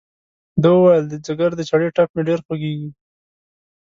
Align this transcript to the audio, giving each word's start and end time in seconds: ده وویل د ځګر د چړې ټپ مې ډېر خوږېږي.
ده 0.61 0.69
وویل 0.73 1.05
د 1.09 1.15
ځګر 1.27 1.51
د 1.55 1.61
چړې 1.69 1.87
ټپ 1.95 2.09
مې 2.15 2.21
ډېر 2.29 2.39
خوږېږي. 2.45 2.89